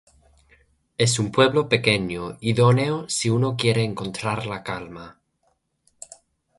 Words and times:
Es 0.97 1.19
un 1.19 1.31
pueblo 1.31 1.69
pequeño, 1.69 2.35
idóneo 2.41 3.07
si 3.07 3.29
uno 3.29 3.55
quiere 3.55 3.83
encontrar 3.83 4.47
la 4.47 4.63
calma. 4.63 5.21